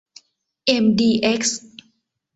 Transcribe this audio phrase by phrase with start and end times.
[0.65, 1.61] เอ็ม ดี เอ็กซ์